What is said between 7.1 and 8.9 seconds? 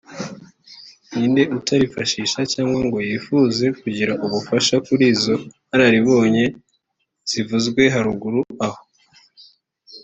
zivuzwe haruguru aho